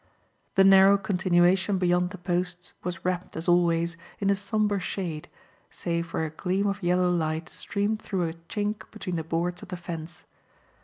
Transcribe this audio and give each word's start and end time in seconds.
The 0.55 0.63
narrow 0.63 0.97
continuation 0.97 1.77
beyond 1.77 2.09
the 2.09 2.17
posts 2.17 2.73
was 2.83 3.05
wrapped 3.05 3.35
as 3.37 3.47
always, 3.47 3.97
in 4.19 4.31
a 4.31 4.35
sombre 4.35 4.79
shade, 4.79 5.29
save 5.69 6.11
where 6.11 6.25
a 6.25 6.31
gleam 6.31 6.65
of 6.65 6.81
yellow 6.81 7.11
light 7.11 7.47
streamed 7.49 8.01
through 8.01 8.27
a 8.27 8.33
chink 8.49 8.89
between 8.89 9.15
the 9.15 9.23
boards 9.23 9.61
of 9.61 9.67
the 9.67 9.77
fence. 9.77 10.25